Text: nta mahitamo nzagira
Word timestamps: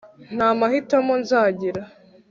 nta 0.35 0.47
mahitamo 0.59 1.13
nzagira 1.23 1.81